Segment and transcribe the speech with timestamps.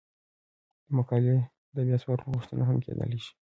[0.85, 1.37] د مقالې
[1.75, 3.33] د بیا سپارلو غوښتنه هم کیدای شي.